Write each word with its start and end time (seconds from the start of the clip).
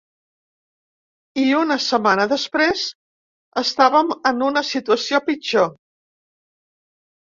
I 1.41 1.43
una 1.57 1.77
setmana 1.89 2.25
després, 2.33 2.87
estàvem 3.65 4.13
en 4.33 4.45
una 4.51 4.67
situació 4.75 5.25
pitjor. 5.33 5.75